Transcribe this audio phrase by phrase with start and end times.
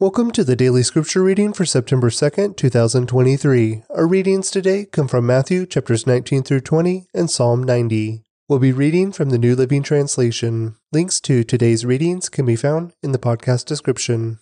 [0.00, 3.82] Welcome to the daily scripture reading for September 2nd, 2023.
[3.90, 8.22] Our readings today come from Matthew chapters 19 through 20 and Psalm 90.
[8.48, 10.76] We'll be reading from the New Living Translation.
[10.92, 14.38] Links to today's readings can be found in the podcast description.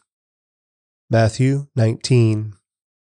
[1.09, 2.53] Matthew 19.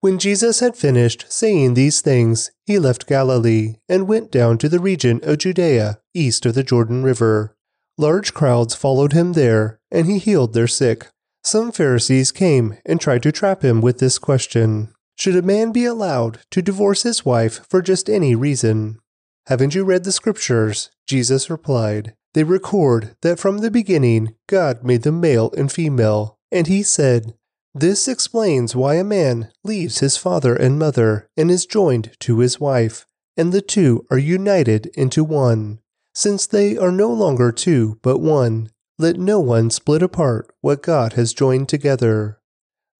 [0.00, 4.78] When Jesus had finished saying these things, he left Galilee and went down to the
[4.78, 7.56] region of Judea, east of the Jordan River.
[7.98, 11.08] Large crowds followed him there, and he healed their sick.
[11.46, 15.84] Some Pharisees came and tried to trap him with this question Should a man be
[15.84, 18.98] allowed to divorce his wife for just any reason?
[19.46, 20.90] Haven't you read the scriptures?
[21.06, 22.16] Jesus replied.
[22.34, 27.36] They record that from the beginning God made them male and female, and he said,
[27.72, 32.58] This explains why a man leaves his father and mother and is joined to his
[32.58, 33.06] wife,
[33.36, 35.78] and the two are united into one.
[36.12, 41.14] Since they are no longer two but one, let no one split apart what God
[41.14, 42.38] has joined together.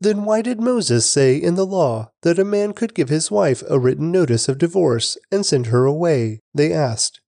[0.00, 3.62] Then why did Moses say in the law that a man could give his wife
[3.68, 6.40] a written notice of divorce and send her away?
[6.54, 7.20] They asked.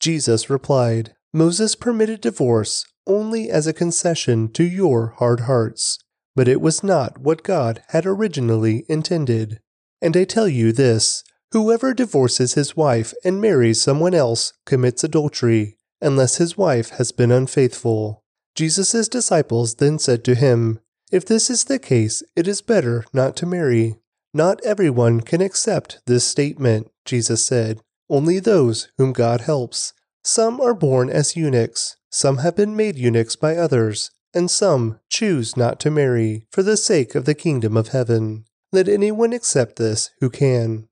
[0.00, 5.98] Jesus replied, Moses permitted divorce only as a concession to your hard hearts,
[6.34, 9.60] but it was not what God had originally intended.
[10.02, 15.76] And I tell you this whoever divorces his wife and marries someone else commits adultery
[16.00, 18.22] unless his wife has been unfaithful.
[18.54, 23.36] Jesus' disciples then said to him, If this is the case, it is better not
[23.36, 23.96] to marry.
[24.32, 29.92] Not everyone can accept this statement, Jesus said, only those whom God helps.
[30.24, 35.56] Some are born as eunuchs, some have been made eunuchs by others, and some choose
[35.56, 38.44] not to marry for the sake of the kingdom of heaven.
[38.72, 40.88] Let anyone accept this who can.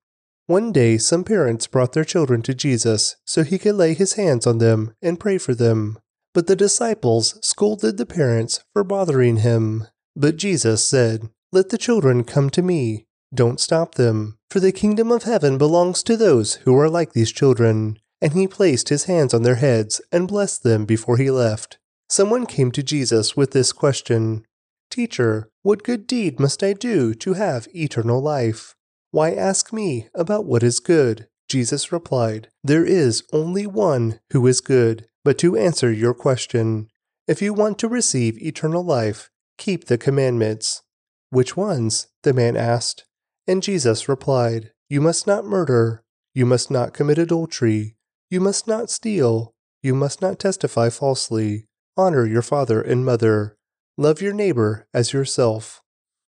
[0.48, 4.46] One day, some parents brought their children to Jesus so he could lay his hands
[4.46, 5.98] on them and pray for them.
[6.32, 9.88] But the disciples scolded the parents for bothering him.
[10.16, 13.04] But Jesus said, Let the children come to me.
[13.34, 17.30] Don't stop them, for the kingdom of heaven belongs to those who are like these
[17.30, 17.98] children.
[18.22, 21.76] And he placed his hands on their heads and blessed them before he left.
[22.08, 24.46] Someone came to Jesus with this question
[24.90, 28.74] Teacher, what good deed must I do to have eternal life?
[29.10, 31.28] Why ask me about what is good?
[31.48, 35.06] Jesus replied, There is only one who is good.
[35.24, 36.88] But to answer your question,
[37.26, 40.82] if you want to receive eternal life, keep the commandments.
[41.30, 42.08] Which ones?
[42.22, 43.04] the man asked.
[43.46, 46.02] And Jesus replied, You must not murder.
[46.34, 47.96] You must not commit adultery.
[48.30, 49.54] You must not steal.
[49.82, 51.66] You must not testify falsely.
[51.96, 53.56] Honor your father and mother.
[53.96, 55.82] Love your neighbor as yourself.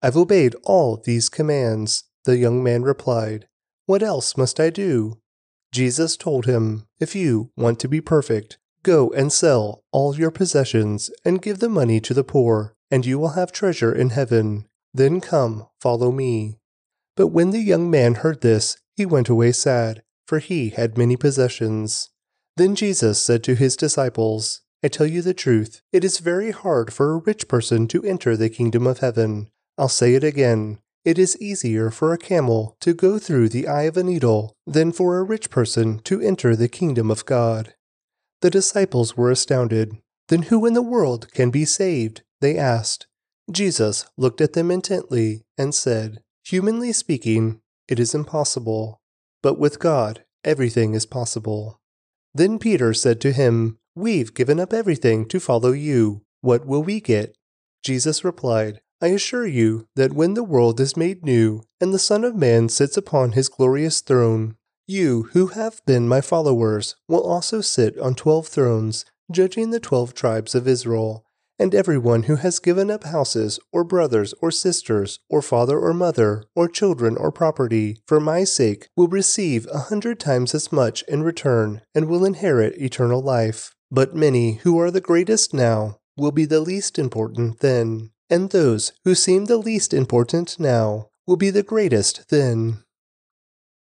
[0.03, 2.05] I've obeyed all these commands.
[2.27, 3.47] The young man replied,
[3.87, 5.21] What else must I do?
[5.71, 11.09] Jesus told him, If you want to be perfect, go and sell all your possessions
[11.25, 14.67] and give the money to the poor, and you will have treasure in heaven.
[14.93, 16.59] Then come, follow me.
[17.15, 21.17] But when the young man heard this, he went away sad, for he had many
[21.17, 22.11] possessions.
[22.57, 26.93] Then Jesus said to his disciples, I tell you the truth, it is very hard
[26.93, 29.49] for a rich person to enter the kingdom of heaven.
[29.79, 30.81] I'll say it again.
[31.07, 34.91] It is easier for a camel to go through the eye of a needle than
[34.91, 37.75] for a rich person to enter the kingdom of God.
[38.41, 39.99] The disciples were astounded.
[40.27, 42.23] Then who in the world can be saved?
[42.41, 43.07] They asked.
[43.53, 49.01] Jesus looked at them intently and said, Humanly speaking, it is impossible,
[49.45, 51.81] but with God everything is possible.
[52.35, 56.23] Then Peter said to him, We've given up everything to follow you.
[56.41, 57.37] What will we get?
[57.85, 62.25] Jesus replied, I assure you that when the world is made new, and the Son
[62.25, 67.61] of Man sits upon his glorious throne, you who have been my followers will also
[67.61, 71.25] sit on twelve thrones, judging the twelve tribes of Israel.
[71.59, 76.45] And everyone who has given up houses, or brothers, or sisters, or father or mother,
[76.55, 81.23] or children or property, for my sake, will receive a hundred times as much in
[81.23, 83.75] return, and will inherit eternal life.
[83.91, 88.93] But many who are the greatest now will be the least important then and those
[89.05, 92.83] who seem the least important now will be the greatest then.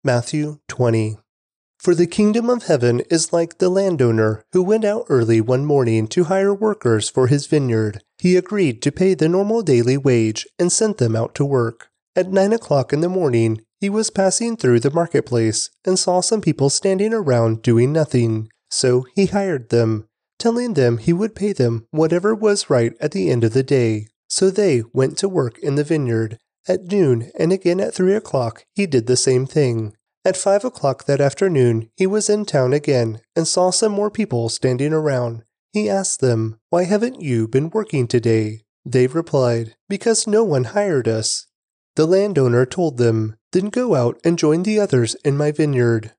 [0.04, 1.18] Matthew 20.
[1.78, 6.06] For the kingdom of heaven is like the landowner who went out early one morning
[6.08, 8.02] to hire workers for his vineyard.
[8.18, 11.88] He agreed to pay the normal daily wage and sent them out to work.
[12.14, 16.40] At nine o'clock in the morning, he was passing through the marketplace and saw some
[16.40, 18.48] people standing around doing nothing.
[18.70, 20.06] So he hired them,
[20.38, 24.06] telling them he would pay them whatever was right at the end of the day.
[24.32, 26.38] So they went to work in the vineyard.
[26.66, 29.94] At noon and again at three o'clock he did the same thing.
[30.24, 34.48] At five o'clock that afternoon he was in town again and saw some more people
[34.48, 35.42] standing around.
[35.74, 38.62] He asked them, Why haven't you been working today?
[38.86, 41.46] They replied, Because no one hired us.
[41.96, 46.12] The landowner told them, Then go out and join the others in my vineyard.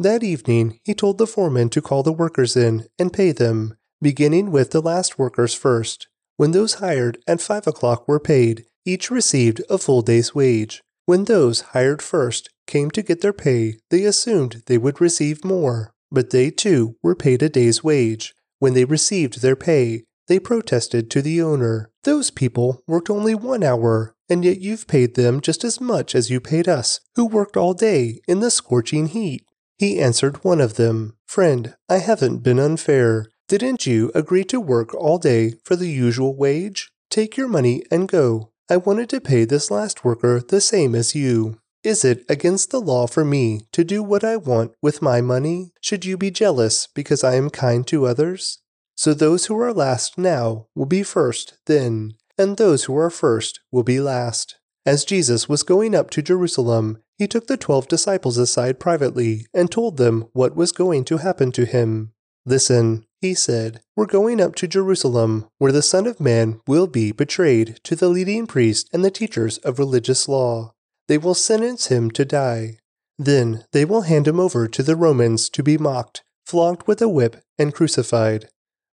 [0.00, 4.50] That evening, he told the foreman to call the workers in and pay them, beginning
[4.50, 6.08] with the last workers first.
[6.36, 10.82] When those hired at five o'clock were paid, each received a full day's wage.
[11.06, 15.92] When those hired first came to get their pay, they assumed they would receive more,
[16.10, 18.34] but they too were paid a day's wage.
[18.58, 21.90] When they received their pay, they protested to the owner.
[22.04, 26.30] Those people worked only one hour, and yet you've paid them just as much as
[26.30, 29.44] you paid us, who worked all day in the scorching heat.
[29.78, 33.26] He answered one of them, Friend, I haven't been unfair.
[33.52, 36.90] Didn't you agree to work all day for the usual wage?
[37.10, 38.50] Take your money and go.
[38.70, 41.58] I wanted to pay this last worker the same as you.
[41.84, 45.72] Is it against the law for me to do what I want with my money?
[45.82, 48.60] Should you be jealous because I am kind to others?
[48.94, 53.60] So those who are last now will be first then, and those who are first
[53.70, 54.56] will be last.
[54.86, 59.70] As Jesus was going up to Jerusalem, he took the twelve disciples aside privately and
[59.70, 62.14] told them what was going to happen to him.
[62.46, 67.12] Listen, he said, We're going up to Jerusalem, where the Son of Man will be
[67.12, 70.74] betrayed to the leading priests and the teachers of religious law.
[71.06, 72.78] They will sentence him to die.
[73.18, 77.08] Then they will hand him over to the Romans to be mocked, flogged with a
[77.08, 78.48] whip, and crucified.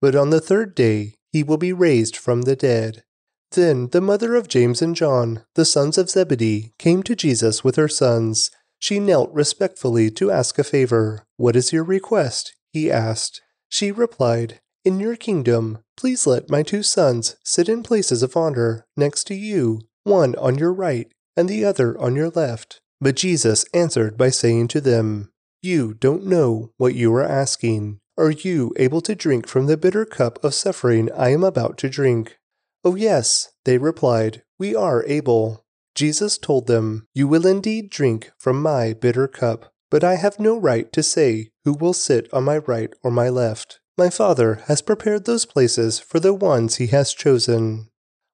[0.02, 3.04] But on the third day he will be raised from the dead.
[3.52, 7.76] Then the mother of James and John, the sons of Zebedee, came to Jesus with
[7.76, 8.52] her sons.
[8.80, 11.26] She knelt respectfully to ask a favor.
[11.36, 12.56] What is your request?
[12.72, 13.42] he asked.
[13.74, 18.86] She replied, In your kingdom, please let my two sons sit in places of honor
[18.96, 22.82] next to you, one on your right and the other on your left.
[23.02, 25.32] But Jesus answered by saying to them,
[25.64, 27.98] You don't know what you are asking.
[28.16, 31.90] Are you able to drink from the bitter cup of suffering I am about to
[31.90, 32.38] drink?
[32.84, 35.66] Oh, yes, they replied, we are able.
[35.96, 40.58] Jesus told them, You will indeed drink from my bitter cup, but I have no
[40.58, 43.80] right to say who will sit on my right or my left.
[43.96, 47.90] My Father has prepared those places for the ones he has chosen.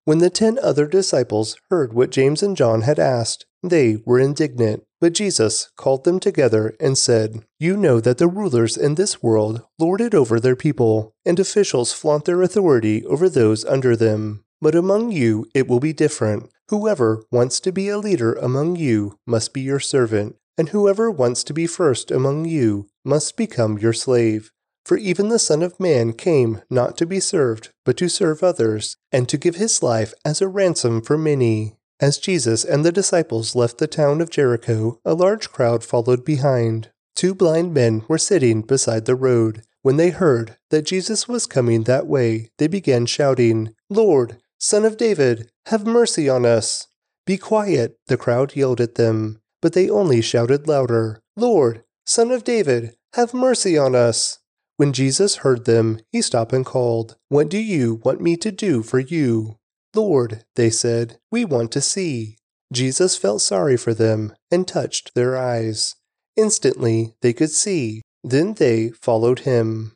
[0.06, 4.84] When the ten other disciples heard what James and John had asked, they were indignant.
[5.02, 9.62] But Jesus called them together and said, You know that the rulers in this world
[9.78, 14.46] lord it over their people, and officials flaunt their authority over those under them.
[14.62, 16.50] But among you it will be different.
[16.70, 21.42] Whoever wants to be a leader among you must be your servant, and whoever wants
[21.46, 24.52] to be first among you must become your slave.
[24.84, 28.98] For even the Son of Man came not to be served, but to serve others,
[29.10, 31.78] and to give his life as a ransom for many.
[32.02, 36.92] As Jesus and the disciples left the town of Jericho, a large crowd followed behind.
[37.16, 39.64] Two blind men were sitting beside the road.
[39.82, 44.98] When they heard that Jesus was coming that way, they began shouting, Lord, Son of
[44.98, 46.88] David, have mercy on us.
[47.26, 52.44] Be quiet, the crowd yelled at them, but they only shouted louder, Lord, Son of
[52.44, 54.40] David, have mercy on us.
[54.78, 58.82] When Jesus heard them, he stopped and called, What do you want me to do
[58.82, 59.58] for you?
[59.96, 62.38] Lord, they said, we want to see.
[62.72, 65.96] Jesus felt sorry for them and touched their eyes.
[66.36, 68.04] Instantly they could see.
[68.24, 69.96] Then they followed him.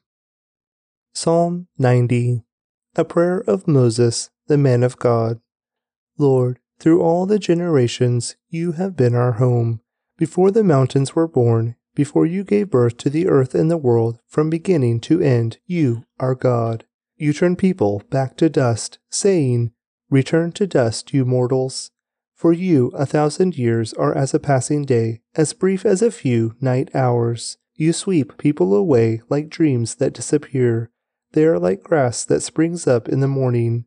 [1.13, 2.44] Psalm 90
[2.95, 5.39] A prayer of Moses, the man of God.
[6.18, 9.81] Lord, through all the generations you have been our home.
[10.18, 14.19] Before the mountains were born, before you gave birth to the earth and the world,
[14.27, 16.85] from beginning to end, you are God.
[17.18, 19.71] You turn people back to dust, saying,
[20.09, 21.92] Return to dust, you mortals.
[22.33, 26.56] For you a thousand years are as a passing day, as brief as a few
[26.59, 27.57] night hours.
[27.75, 30.92] You sweep people away like dreams that disappear.
[31.31, 33.85] They are like grass that springs up in the morning.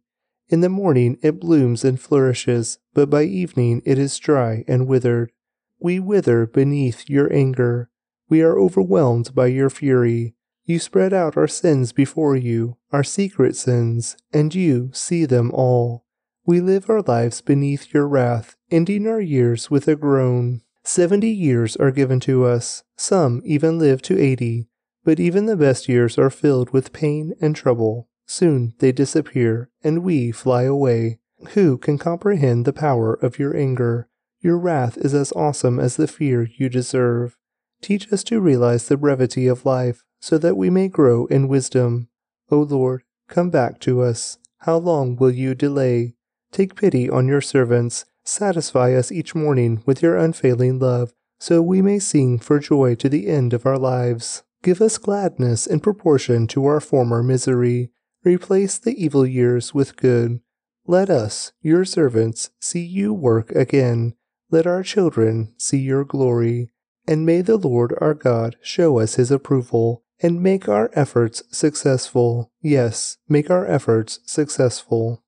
[0.49, 5.33] In the morning it blooms and flourishes, but by evening it is dry and withered.
[5.81, 7.91] We wither beneath your anger.
[8.29, 10.35] We are overwhelmed by your fury.
[10.65, 16.05] You spread out our sins before you, our secret sins, and you see them all.
[16.45, 20.63] We live our lives beneath your wrath, ending our years with a groan.
[20.85, 24.69] Seventy years are given to us, some even live to eighty,
[25.05, 28.09] but even the best years are filled with pain and trouble.
[28.27, 31.21] Soon they disappear, and we fly away.
[31.51, 34.09] Who can comprehend the power of your anger?
[34.41, 37.37] Your wrath is as awesome as the fear you deserve.
[37.81, 42.09] Teach us to realize the brevity of life, so that we may grow in wisdom.
[42.51, 44.39] O Lord, come back to us.
[44.59, 46.15] How long will you delay?
[46.53, 48.05] Take pity on your servants.
[48.25, 53.09] Satisfy us each morning with your unfailing love, so we may sing for joy to
[53.09, 54.43] the end of our lives.
[54.63, 57.93] Give us gladness in proportion to our former misery.
[58.27, 60.41] Replace the evil years with good.
[60.85, 64.17] Let us, your servants, see you work again.
[64.51, 66.73] Let our children see your glory.
[67.07, 72.51] And may the Lord our God show us his approval and make our efforts successful.
[72.61, 75.23] Yes, make our efforts successful.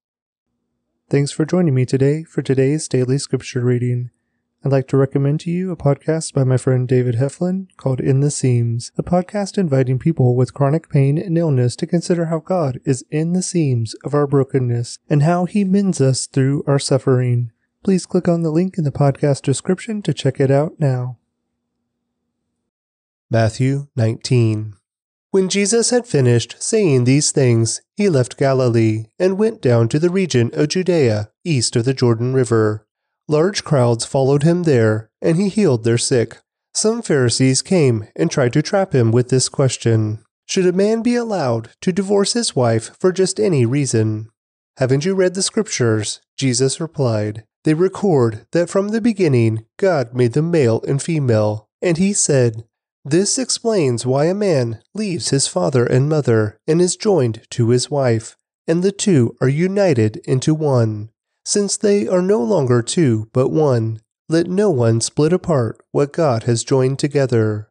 [1.08, 4.10] Thanks for joining me today for today's daily scripture reading.
[4.64, 8.18] I'd like to recommend to you a podcast by my friend David Heflin called In
[8.18, 12.80] the Seams, a podcast inviting people with chronic pain and illness to consider how God
[12.84, 17.52] is in the seams of our brokenness and how he mends us through our suffering.
[17.84, 21.18] Please click on the link in the podcast description to check it out now.
[23.30, 24.74] Matthew 19
[25.30, 30.10] When Jesus had finished saying these things, he left Galilee and went down to the
[30.10, 32.87] region of Judea, east of the Jordan River.
[33.28, 36.38] Large crowds followed him there, and he healed their sick.
[36.72, 41.14] Some Pharisees came and tried to trap him with this question Should a man be
[41.14, 44.30] allowed to divorce his wife for just any reason?
[44.78, 46.20] Haven't you read the scriptures?
[46.38, 47.44] Jesus replied.
[47.64, 52.64] They record that from the beginning God made them male and female, and he said,
[53.04, 57.90] This explains why a man leaves his father and mother and is joined to his
[57.90, 61.10] wife, and the two are united into one.
[61.48, 66.42] Since they are no longer two, but one, let no one split apart what God
[66.42, 67.70] has joined together.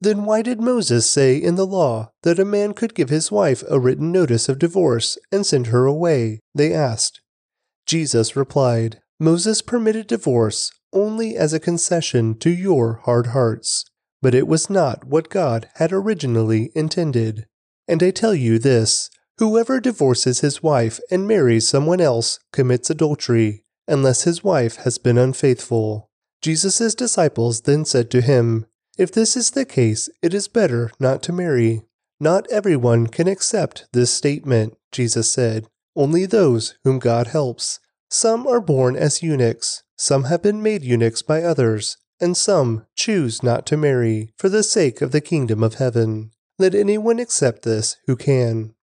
[0.00, 3.64] Then why did Moses say in the law that a man could give his wife
[3.68, 6.38] a written notice of divorce and send her away?
[6.54, 7.20] They asked.
[7.86, 13.84] Jesus replied, Moses permitted divorce only as a concession to your hard hearts,
[14.22, 17.46] but it was not what God had originally intended.
[17.88, 23.64] And I tell you this Whoever divorces his wife and marries someone else commits adultery,
[23.86, 26.10] unless his wife has been unfaithful.
[26.42, 28.66] Jesus' disciples then said to him,
[28.96, 31.82] If this is the case, it is better not to marry.
[32.18, 37.78] Not everyone can accept this statement, Jesus said, only those whom God helps.
[38.10, 43.42] Some are born as eunuchs, some have been made eunuchs by others, and some choose
[43.42, 46.30] not to marry for the sake of the kingdom of heaven.
[46.58, 48.74] Let anyone accept this who can.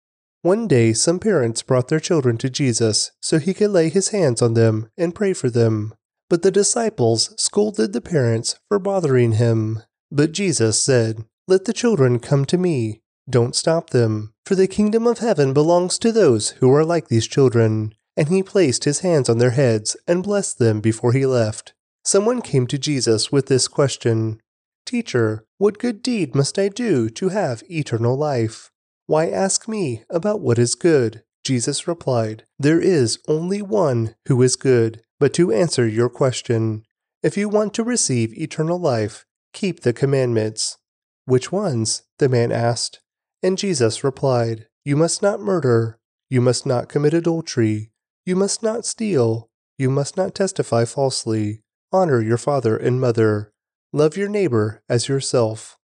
[0.45, 4.43] One day, some parents brought their children to Jesus so he could lay his hands
[4.43, 5.95] on them and pray for them.
[6.29, 9.81] But the disciples scolded the parents for bothering him.
[10.11, 13.01] But Jesus said, Let the children come to me.
[13.27, 17.25] Don't stop them, for the kingdom of heaven belongs to those who are like these
[17.25, 17.95] children.
[18.15, 21.73] And he placed his hands on their heads and blessed them before he left.
[22.03, 24.39] Someone came to Jesus with this question
[24.85, 28.69] Teacher, what good deed must I do to have eternal life?
[29.07, 31.23] Why ask me about what is good?
[31.43, 35.01] Jesus replied, There is only one who is good.
[35.19, 36.83] But to answer your question,
[37.23, 40.77] if you want to receive eternal life, keep the commandments.
[41.25, 42.03] Which ones?
[42.19, 42.99] the man asked.
[43.41, 47.91] And Jesus replied, You must not murder, you must not commit adultery,
[48.25, 53.53] you must not steal, you must not testify falsely, honor your father and mother,
[53.93, 55.77] love your neighbor as yourself.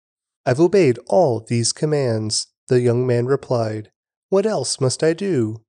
[0.45, 2.47] I've obeyed all these commands.
[2.71, 3.91] The young man replied,
[4.29, 5.61] What else must I do?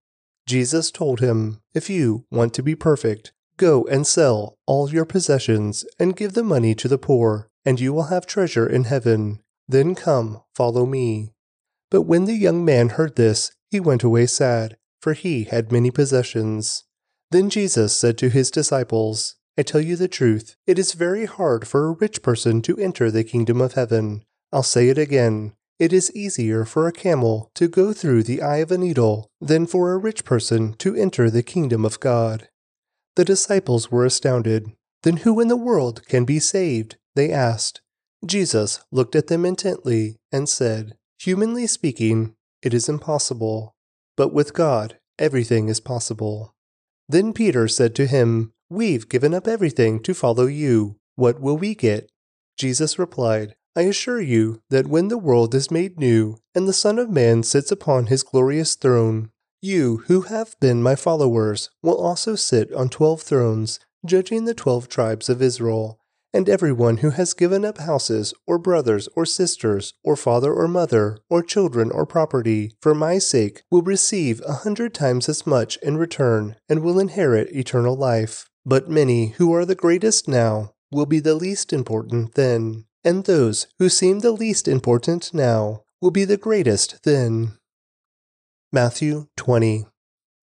[0.47, 5.85] Jesus told him, If you want to be perfect, go and sell all your possessions
[5.99, 9.40] and give the money to the poor, and you will have treasure in heaven.
[9.66, 11.32] Then come, follow me.
[11.90, 15.90] But when the young man heard this, he went away sad, for he had many
[15.90, 16.85] possessions.
[17.32, 21.66] Then Jesus said to his disciples, I tell you the truth, it is very hard
[21.66, 24.23] for a rich person to enter the kingdom of heaven.
[24.52, 25.54] I'll say it again.
[25.82, 29.66] It is easier for a camel to go through the eye of a needle than
[29.66, 32.48] for a rich person to enter the kingdom of God.
[33.16, 34.70] The disciples were astounded.
[35.02, 36.98] Then who in the world can be saved?
[37.16, 37.80] They asked.
[38.24, 43.74] Jesus looked at them intently and said, Humanly speaking, it is impossible,
[44.16, 46.54] but with God everything is possible.
[47.08, 51.00] Then Peter said to him, We've given up everything to follow you.
[51.16, 52.08] What will we get?
[52.56, 56.99] Jesus replied, I assure you that when the world is made new, and the Son
[56.99, 59.31] of Man sits upon his glorious throne,
[59.62, 64.88] you who have been my followers will also sit on twelve thrones, judging the twelve
[64.88, 65.99] tribes of Israel.
[66.35, 71.19] And everyone who has given up houses, or brothers, or sisters, or father or mother,
[71.31, 75.97] or children or property, for my sake, will receive a hundred times as much in
[75.97, 78.50] return, and will inherit eternal life.
[78.67, 83.66] But many who are the greatest now will be the least important then and those
[83.78, 87.59] who seem the least important now will be the greatest then.
[88.73, 89.87] Matthew 20.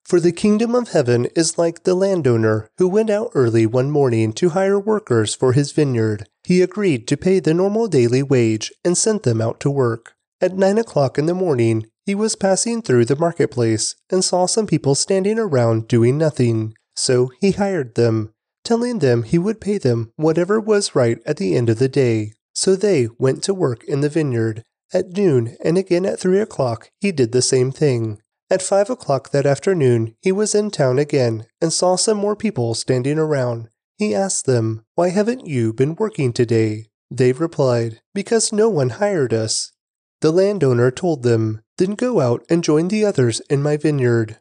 [0.05, 4.33] For the kingdom of heaven is like the landowner who went out early one morning
[4.33, 6.27] to hire workers for his vineyard.
[6.43, 10.15] He agreed to pay the normal daily wage and sent them out to work.
[10.41, 14.65] At nine o'clock in the morning, he was passing through the marketplace and saw some
[14.65, 16.73] people standing around doing nothing.
[16.95, 21.55] So he hired them, telling them he would pay them whatever was right at the
[21.55, 22.33] end of the day.
[22.59, 24.65] So they went to work in the vineyard.
[24.93, 28.19] At noon and again at three o'clock, he did the same thing.
[28.49, 32.73] At five o'clock that afternoon, he was in town again and saw some more people
[32.73, 33.69] standing around.
[33.97, 36.87] He asked them, Why haven't you been working today?
[37.09, 39.71] They replied, Because no one hired us.
[40.19, 44.37] The landowner told them, Then go out and join the others in my vineyard.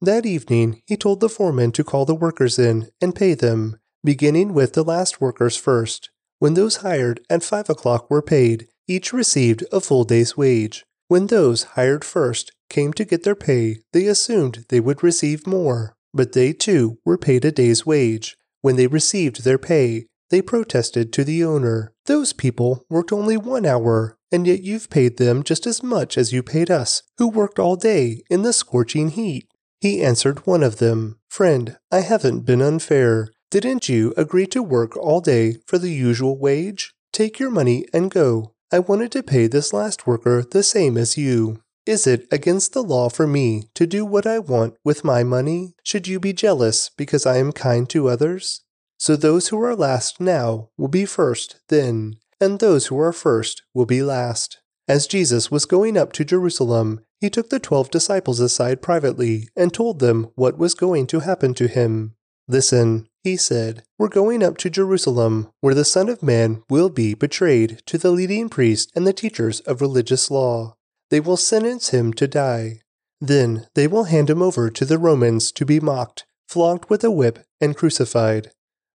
[0.00, 4.54] That evening, he told the foreman to call the workers in and pay them, beginning
[4.54, 6.10] with the last workers first.
[6.38, 10.84] When those hired at five o'clock were paid, each received a full day's wage.
[11.08, 15.94] When those hired first came to get their pay, they assumed they would receive more,
[16.12, 18.36] but they too were paid a day's wage.
[18.60, 21.92] When they received their pay, they protested to the owner.
[22.06, 26.32] Those people worked only one hour, and yet you've paid them just as much as
[26.32, 29.46] you paid us, who worked all day in the scorching heat.
[29.80, 33.28] He answered one of them, Friend, I haven't been unfair.
[33.48, 36.92] Didn't you agree to work all day for the usual wage?
[37.12, 38.54] Take your money and go.
[38.72, 41.62] I wanted to pay this last worker the same as you.
[41.86, 45.74] Is it against the law for me to do what I want with my money?
[45.84, 48.64] Should you be jealous because I am kind to others?
[48.98, 53.62] So those who are last now will be first then, and those who are first
[53.72, 54.58] will be last.
[54.88, 59.72] As Jesus was going up to Jerusalem, he took the twelve disciples aside privately and
[59.72, 62.16] told them what was going to happen to him.
[62.48, 67.12] Listen, he said, We're going up to Jerusalem, where the Son of Man will be
[67.12, 70.76] betrayed to the leading priests and the teachers of religious law
[71.10, 72.82] they will sentence him to die.
[73.20, 77.10] Then they will hand him over to the Romans to be mocked, flogged with a
[77.10, 78.52] whip, and crucified.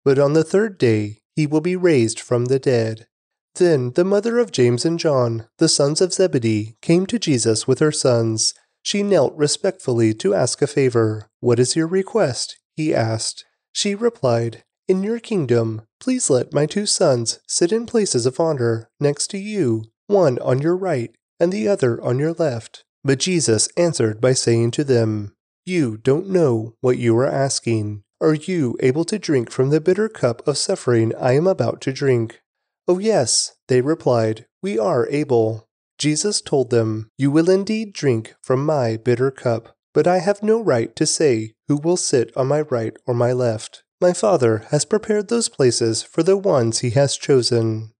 [0.04, 3.06] But on the third day he will be raised from the dead.
[3.54, 7.78] Then the mother of James and John, the sons of Zebedee, came to Jesus with
[7.78, 8.52] her sons.
[8.82, 11.30] She knelt respectfully to ask a favor.
[11.40, 12.58] What is your request?
[12.76, 13.46] he asked.
[13.78, 18.90] She replied, In your kingdom, please let my two sons sit in places of honor
[18.98, 22.82] next to you, one on your right and the other on your left.
[23.04, 25.32] But Jesus answered by saying to them,
[25.64, 28.02] You don't know what you are asking.
[28.20, 31.92] Are you able to drink from the bitter cup of suffering I am about to
[31.92, 32.40] drink?
[32.88, 35.68] Oh, yes, they replied, We are able.
[35.98, 40.60] Jesus told them, You will indeed drink from my bitter cup, but I have no
[40.60, 43.82] right to say who will sit on my right or my left.
[44.00, 47.92] My Father has prepared those places for the ones he has chosen.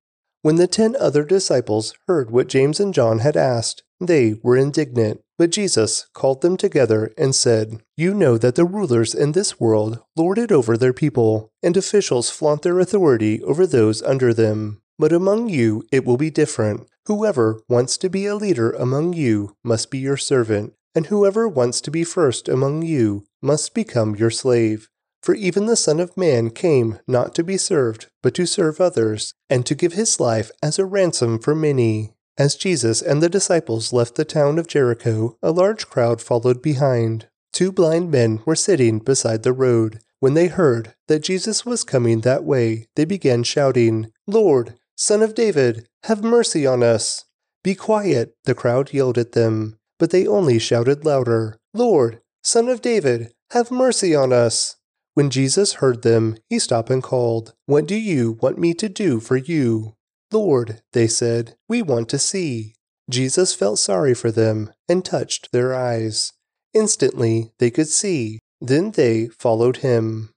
[0.42, 5.20] When the ten other disciples heard what James and John had asked, they were indignant.
[5.37, 10.00] But Jesus called them together and said, You know that the rulers in this world
[10.16, 14.81] lord it over their people, and officials flaunt their authority over those under them.
[14.98, 16.88] But among you it will be different.
[17.07, 21.81] Whoever wants to be a leader among you must be your servant, and whoever wants
[21.83, 24.88] to be first among you must become your slave.
[25.22, 29.35] For even the Son of Man came not to be served, but to serve others,
[29.51, 32.14] and to give his life as a ransom for many.
[32.38, 37.29] As Jesus and the disciples left the town of Jericho, a large crowd followed behind.
[37.53, 40.01] Two blind men were sitting beside the road.
[40.20, 45.35] When they heard that Jesus was coming that way, they began shouting, Lord, Son of
[45.35, 47.24] David, have mercy on us.
[47.64, 52.80] Be quiet, the crowd yelled at them, but they only shouted louder, Lord, Son of
[52.80, 54.76] David, have mercy on us.
[55.12, 59.20] When Jesus heard them, he stopped and called, What do you want me to do
[59.20, 59.96] for you?
[60.32, 62.74] Lord, they said, we want to see.
[63.11, 66.32] Jesus felt sorry for them and touched their eyes.
[66.72, 68.38] Instantly they could see.
[68.62, 70.30] Then they followed him.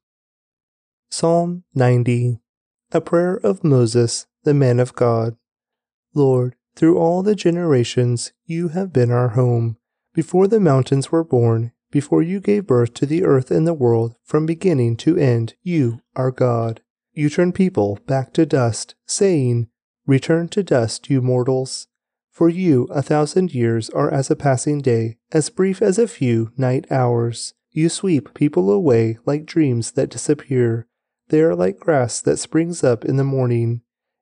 [1.12, 2.40] Psalm 90
[2.92, 5.38] A prayer of Moses, the man of God.
[6.14, 9.78] Lord, through all the generations you have been our home.
[10.14, 14.16] Before the mountains were born, before you gave birth to the earth and the world,
[14.24, 16.82] from beginning to end, you are God.
[17.14, 19.68] You turn people back to dust, saying,
[20.08, 21.88] Return to dust, you mortals.
[22.32, 26.52] For you a thousand years are as a passing day, as brief as a few
[26.58, 27.54] night hours.
[27.72, 30.88] You sweep people away like dreams that disappear.
[31.28, 33.82] They are like grass that springs up in the morning.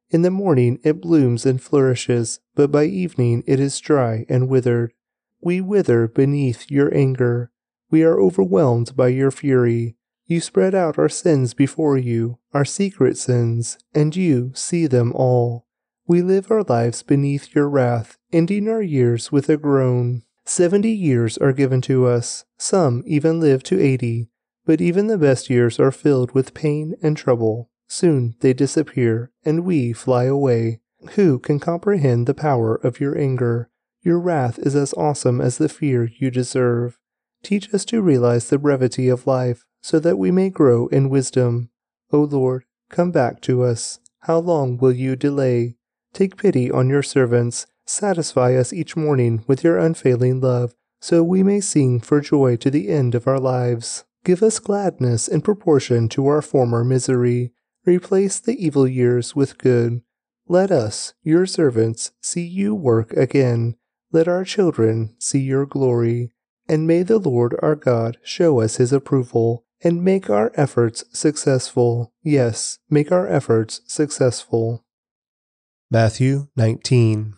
[0.09, 4.93] In the morning it blooms and flourishes, but by evening it is dry and withered.
[5.41, 7.51] We wither beneath your anger.
[7.91, 9.95] We are overwhelmed by your fury.
[10.25, 15.65] You spread out our sins before you, our secret sins, and you see them all.
[16.05, 20.23] We live our lives beneath your wrath, ending our years with a groan.
[20.45, 24.29] Seventy years are given to us, some even live to eighty,
[24.65, 27.71] but even the best years are filled with pain and trouble.
[27.87, 30.81] Soon they disappear, and we fly away.
[31.13, 33.71] Who can comprehend the power of your anger?
[34.03, 36.98] Your wrath is as awesome as the fear you deserve.
[37.43, 41.69] Teach us to realize the brevity of life so that we may grow in wisdom.
[42.11, 43.99] O Lord, come back to us.
[44.21, 45.75] How long will you delay?
[46.13, 47.65] Take pity on your servants.
[47.85, 52.69] Satisfy us each morning with your unfailing love, so we may sing for joy to
[52.69, 54.03] the end of our lives.
[54.25, 57.53] Give us gladness in proportion to our former misery.
[57.85, 60.01] Replace the evil years with good.
[60.47, 63.75] Let us, your servants, see you work again.
[64.11, 66.31] Let our children see your glory.
[66.69, 72.13] And may the Lord our God show us his approval and make our efforts successful.
[72.21, 74.85] Yes, make our efforts successful.
[75.89, 77.33] Matthew 19.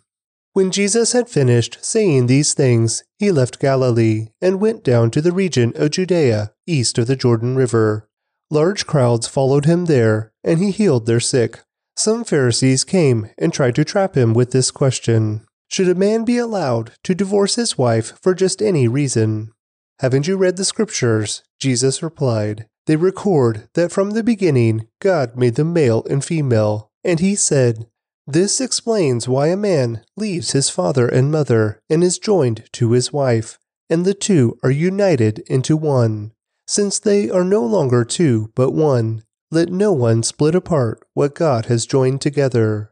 [0.51, 5.31] When Jesus had finished saying these things, he left Galilee and went down to the
[5.31, 8.09] region of Judea, east of the Jordan River.
[8.49, 11.61] Large crowds followed him there, and he healed their sick.
[11.95, 16.37] Some Pharisees came and tried to trap him with this question Should a man be
[16.37, 19.53] allowed to divorce his wife for just any reason?
[19.99, 21.43] Haven't you read the scriptures?
[21.61, 22.67] Jesus replied.
[22.87, 27.87] They record that from the beginning God made them male and female, and he said,
[28.27, 33.13] This explains why a man leaves his father and mother and is joined to his
[33.13, 33.57] wife,
[33.89, 36.33] and the two are united into one.
[36.67, 41.67] Since they are no longer two but one, let no one split apart what God
[41.67, 42.90] has joined together.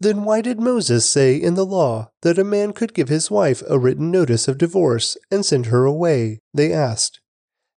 [0.00, 3.62] Then why did Moses say in the law that a man could give his wife
[3.68, 6.40] a written notice of divorce and send her away?
[6.54, 7.20] They asked.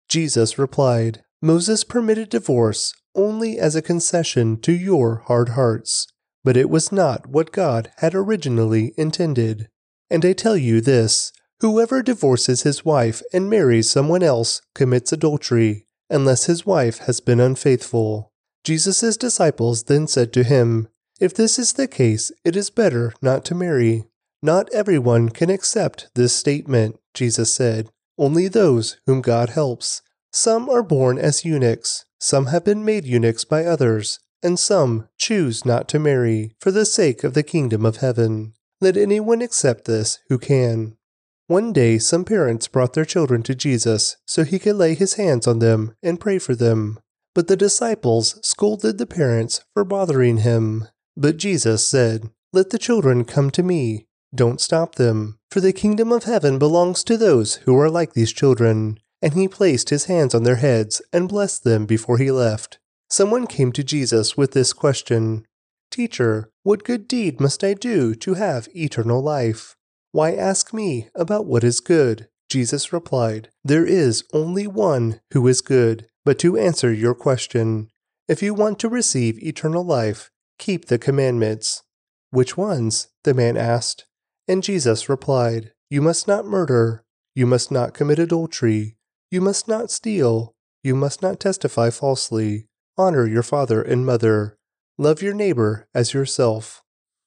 [0.08, 6.08] Jesus replied, Moses permitted divorce only as a concession to your hard hearts,
[6.44, 9.70] but it was not what God had originally intended.
[10.10, 11.32] And I tell you this
[11.62, 17.40] whoever divorces his wife and marries someone else commits adultery, unless his wife has been
[17.40, 18.32] unfaithful.
[18.64, 20.88] Jesus' disciples then said to him,
[21.22, 24.06] if this is the case, it is better not to marry.
[24.42, 30.02] Not everyone can accept this statement, Jesus said, only those whom God helps.
[30.34, 35.64] Some are born as eunuchs, some have been made eunuchs by others, and some choose
[35.64, 38.54] not to marry for the sake of the kingdom of heaven.
[38.80, 40.98] Let anyone accept this who can.
[41.46, 45.46] One day, some parents brought their children to Jesus so he could lay his hands
[45.46, 47.00] on them and pray for them.
[47.36, 50.88] But the disciples scolded the parents for bothering him.
[51.22, 54.08] But Jesus said, Let the children come to me.
[54.34, 58.34] Don't stop them, for the kingdom of heaven belongs to those who are like these
[58.34, 58.98] children.
[59.22, 62.80] And he placed his hands on their heads and blessed them before he left.
[63.08, 65.46] Someone came to Jesus with this question
[65.92, 69.76] Teacher, what good deed must I do to have eternal life?
[70.14, 72.30] Why ask me about what is good?
[72.50, 76.08] Jesus replied, There is only one who is good.
[76.26, 77.90] But to answer your question,
[78.28, 80.32] if you want to receive eternal life,
[80.62, 81.82] Keep the commandments.
[82.30, 83.08] Which ones?
[83.24, 84.06] the man asked.
[84.48, 87.04] And Jesus replied, You must not murder.
[87.34, 88.96] You must not commit adultery.
[89.32, 90.54] You must not steal.
[90.84, 92.68] You must not testify falsely.
[92.96, 94.56] Honor your father and mother.
[95.00, 96.84] Love your neighbor as yourself.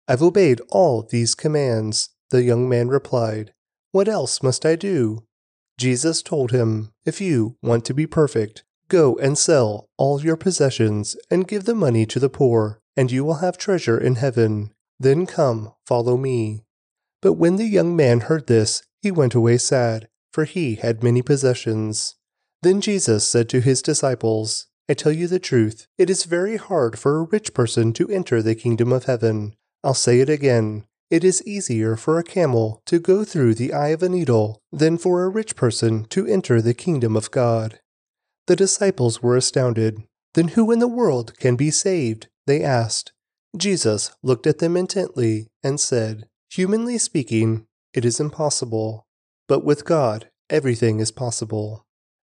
[0.06, 3.52] I've obeyed all these commands, the young man replied.
[3.90, 5.24] What else must I do?
[5.76, 11.16] Jesus told him, If you want to be perfect, go and sell all your possessions
[11.32, 14.72] and give the money to the poor and you will have treasure in heaven.
[14.98, 16.64] Then come, follow me.
[17.20, 21.22] But when the young man heard this, he went away sad, for he had many
[21.22, 22.16] possessions.
[22.62, 26.98] Then Jesus said to his disciples, I tell you the truth, it is very hard
[26.98, 29.54] for a rich person to enter the kingdom of heaven.
[29.82, 30.84] I'll say it again.
[31.10, 34.98] It is easier for a camel to go through the eye of a needle than
[34.98, 37.80] for a rich person to enter the kingdom of God.
[38.46, 40.02] The disciples were astounded.
[40.34, 42.28] Then who in the world can be saved?
[42.46, 43.12] They asked.
[43.56, 49.06] Jesus looked at them intently and said, Humanly speaking, it is impossible,
[49.48, 51.86] but with God everything is possible.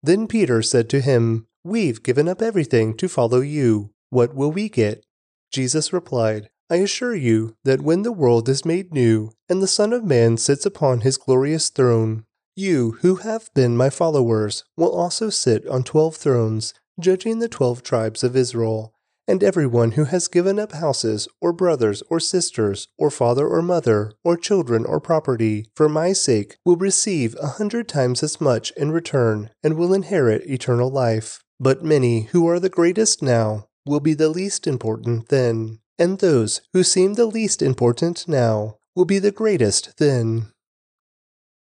[0.01, 3.91] Then Peter said to him, We've given up everything to follow you.
[4.09, 5.03] What will we get?
[5.51, 9.91] Jesus replied, I assure you that when the world is made new and the Son
[9.91, 15.29] of Man sits upon his glorious throne, you who have been my followers will also
[15.29, 18.93] sit on twelve thrones, judging the twelve tribes of Israel
[19.27, 24.13] and everyone who has given up houses, or brothers, or sisters, or father or mother,
[24.23, 28.91] or children or property, for my sake, will receive a hundred times as much in
[28.91, 31.43] return, and will inherit eternal life.
[31.59, 36.61] But many who are the greatest now will be the least important then, and those
[36.73, 40.51] who seem the least important now will be the greatest then.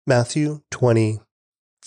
[0.05, 1.19] Matthew 20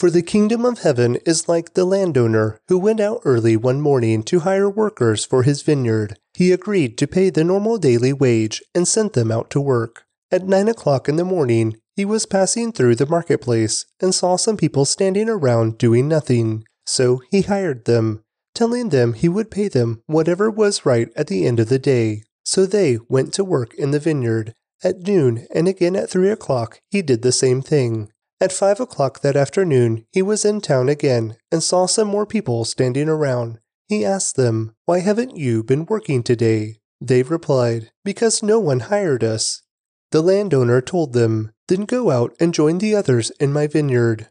[0.01, 4.23] for the kingdom of heaven is like the landowner who went out early one morning
[4.23, 6.17] to hire workers for his vineyard.
[6.33, 10.05] He agreed to pay the normal daily wage and sent them out to work.
[10.33, 14.57] At nine o'clock in the morning, he was passing through the marketplace and saw some
[14.57, 16.65] people standing around doing nothing.
[16.87, 21.45] So he hired them, telling them he would pay them whatever was right at the
[21.45, 22.23] end of the day.
[22.43, 24.55] So they went to work in the vineyard.
[24.83, 28.11] At noon and again at three o'clock, he did the same thing.
[28.43, 32.65] At five o'clock that afternoon, he was in town again and saw some more people
[32.65, 33.59] standing around.
[33.87, 36.79] He asked them, Why haven't you been working today?
[37.03, 39.63] They replied, Because no one hired us.
[40.11, 44.29] The landowner told them, Then go out and join the others in my vineyard.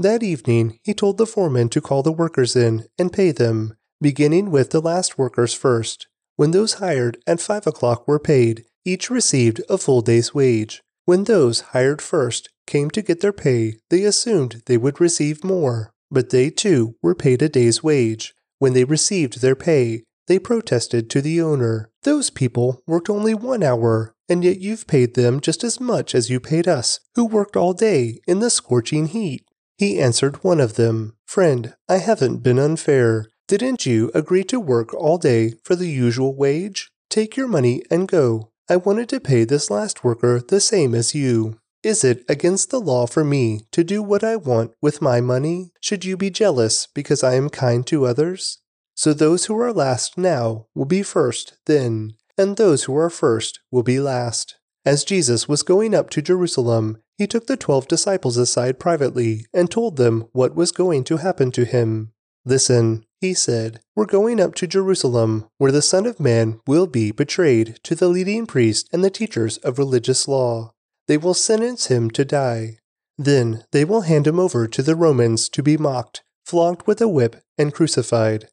[0.00, 4.50] That evening, he told the foreman to call the workers in and pay them, beginning
[4.50, 6.08] with the last workers first.
[6.34, 10.82] When those hired at five o'clock were paid, each received a full day's wage.
[11.04, 15.92] When those hired first came to get their pay, they assumed they would receive more,
[16.10, 18.34] but they too were paid a day's wage.
[18.58, 21.90] When they received their pay, they protested to the owner.
[22.02, 26.30] Those people worked only one hour, and yet you've paid them just as much as
[26.30, 29.44] you paid us, who worked all day in the scorching heat.
[29.76, 33.26] He answered one of them, Friend, I haven't been unfair.
[33.48, 36.90] Didn't you agree to work all day for the usual wage?
[37.10, 38.50] Take your money and go.
[38.68, 41.58] I wanted to pay this last worker the same as you.
[41.84, 45.70] Is it against the law for me to do what I want with my money?
[45.82, 48.62] Should you be jealous because I am kind to others?
[48.94, 53.60] So those who are last now will be first then, and those who are first
[53.70, 54.56] will be last.
[54.86, 59.70] As Jesus was going up to Jerusalem, he took the twelve disciples aside privately and
[59.70, 62.12] told them what was going to happen to him.
[62.46, 67.10] Listen, he said, We're going up to Jerusalem, where the Son of Man will be
[67.10, 70.73] betrayed to the leading priests and the teachers of religious law.
[71.06, 72.78] They will sentence him to die.
[73.18, 77.08] Then they will hand him over to the Romans to be mocked, flogged with a
[77.08, 78.48] whip, and crucified.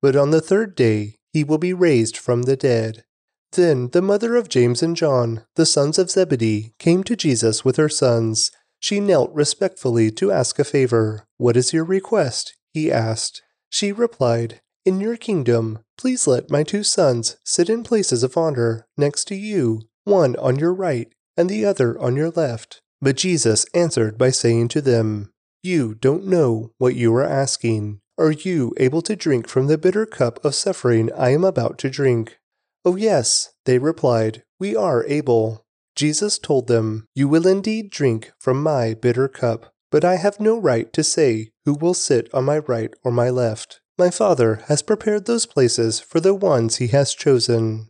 [0.00, 3.04] But on the third day he will be raised from the dead.
[3.52, 7.76] Then the mother of James and John, the sons of Zebedee, came to Jesus with
[7.76, 8.50] her sons.
[8.78, 11.26] She knelt respectfully to ask a favor.
[11.36, 12.54] What is your request?
[12.72, 13.42] he asked.
[13.68, 18.86] She replied, In your kingdom, please let my two sons sit in places of honor
[18.96, 22.80] next to you, one on your right and the other on your left.
[23.00, 25.30] But Jesus answered by saying to them,
[25.62, 28.00] You don't know what you are asking.
[28.18, 31.90] Are you able to drink from the bitter cup of suffering I am about to
[31.90, 32.38] drink?
[32.84, 35.64] Oh, yes, they replied, We are able.
[35.94, 40.58] Jesus told them, You will indeed drink from my bitter cup but I have no
[40.58, 43.80] right to say who will sit on my right or my left.
[43.98, 47.88] My Father has prepared those places for the ones he has chosen.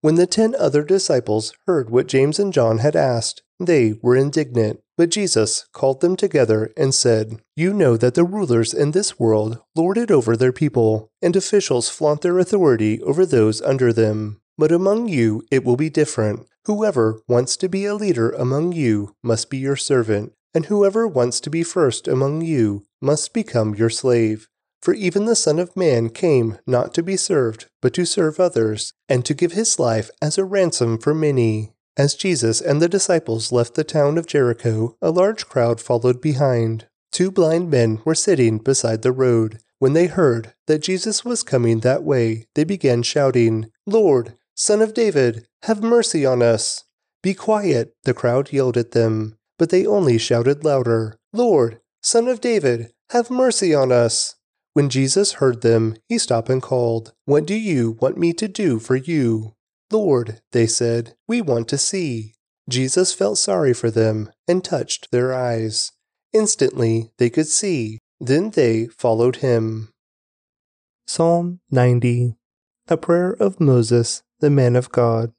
[0.00, 4.80] When the ten other disciples heard what James and John had asked, they were indignant.
[4.96, 9.60] But Jesus called them together and said, You know that the rulers in this world
[9.76, 14.40] lord it over their people, and officials flaunt their authority over those under them.
[14.56, 16.46] But among you it will be different.
[16.64, 21.40] Whoever wants to be a leader among you must be your servant and whoever wants
[21.40, 24.48] to be first among you must become your slave.
[24.82, 28.92] For even the Son of Man came not to be served, but to serve others,
[29.08, 31.72] and to give his life as a ransom for many.
[31.96, 36.86] As Jesus and the disciples left the town of Jericho, a large crowd followed behind.
[37.10, 39.58] Two blind men were sitting beside the road.
[39.80, 44.94] When they heard that Jesus was coming that way, they began shouting, Lord, Son of
[44.94, 46.84] David, have mercy on us.
[47.22, 52.40] Be quiet, the crowd yelled at them but they only shouted louder, Lord, Son of
[52.40, 54.36] David, have mercy on us.
[54.78, 58.78] When Jesus heard them, he stopped and called, What do you want me to do
[58.78, 59.56] for you?
[59.90, 62.34] Lord, they said, we want to see.
[62.70, 65.90] Jesus felt sorry for them and touched their eyes.
[66.32, 67.98] Instantly they could see.
[68.20, 69.88] Then they followed him.
[71.08, 72.36] Psalm 90
[72.86, 75.32] A prayer of Moses, the man of God.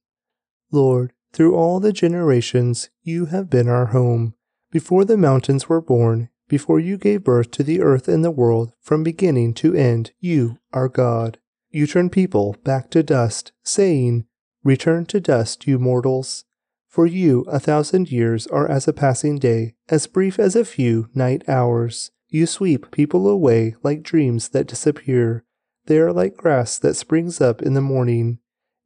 [0.70, 4.34] Lord, through all the generations, you have been our home.
[4.70, 8.74] Before the mountains were born, before you gave birth to the earth and the world,
[8.82, 11.38] from beginning to end, you are God.
[11.70, 14.26] You turn people back to dust, saying,
[14.64, 16.46] Return to dust, you mortals.
[16.88, 21.08] For you, a thousand years are as a passing day, as brief as a few
[21.14, 22.10] night hours.
[22.28, 25.46] You sweep people away like dreams that disappear.
[25.86, 28.40] They are like grass that springs up in the morning.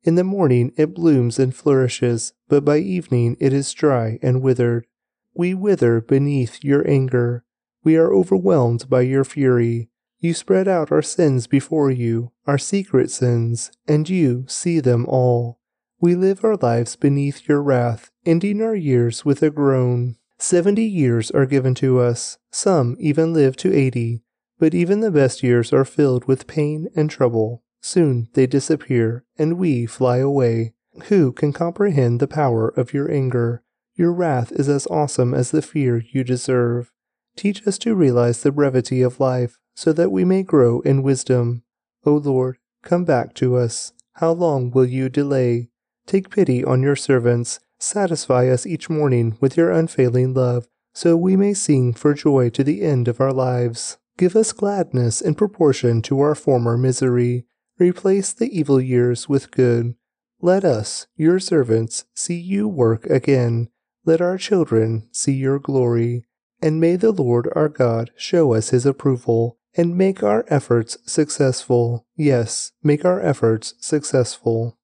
[0.03, 4.85] In the morning it blooms and flourishes, but by evening it is dry and withered.
[5.33, 7.45] We wither beneath your anger.
[7.83, 9.89] We are overwhelmed by your fury.
[10.19, 15.59] You spread out our sins before you, our secret sins, and you see them all.
[15.99, 20.15] We live our lives beneath your wrath, ending our years with a groan.
[20.37, 24.23] Seventy years are given to us, some even live to eighty,
[24.59, 27.63] but even the best years are filled with pain and trouble.
[27.81, 30.73] Soon they disappear, and we fly away.
[31.07, 33.61] Who can comprehend the power of your anger?
[33.95, 36.92] Your wrath is as awesome as the fear you deserve.
[37.35, 41.63] Teach us to realize the brevity of life so that we may grow in wisdom.
[42.05, 43.93] O Lord, come back to us.
[44.13, 45.69] How long will you delay?
[46.05, 47.59] Take pity on your servants.
[47.79, 52.63] Satisfy us each morning with your unfailing love, so we may sing for joy to
[52.63, 53.97] the end of our lives.
[54.17, 57.45] Give us gladness in proportion to our former misery.
[57.79, 59.95] Replace the evil years with good.
[60.39, 63.69] Let us, your servants, see you work again.
[64.05, 66.25] Let our children see your glory.
[66.63, 72.05] And may the Lord our God show us his approval and make our efforts successful.
[72.15, 74.77] Yes, make our efforts successful.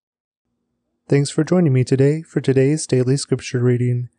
[1.08, 4.10] Thanks for joining me today for today's daily scripture reading.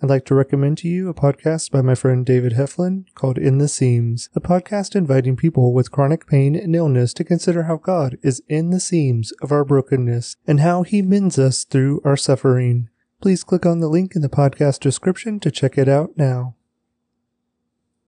[0.00, 3.58] I'd like to recommend to you a podcast by my friend David Heflin called In
[3.58, 8.16] the Seams, a podcast inviting people with chronic pain and illness to consider how God
[8.22, 12.90] is in the seams of our brokenness and how he mends us through our suffering.
[13.20, 16.54] Please click on the link in the podcast description to check it out now.